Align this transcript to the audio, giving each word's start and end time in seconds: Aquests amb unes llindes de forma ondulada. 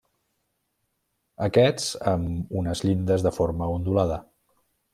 Aquests 1.47 1.85
amb 2.13 2.57
unes 2.63 2.81
llindes 2.87 3.27
de 3.29 3.33
forma 3.39 3.69
ondulada. 3.77 4.21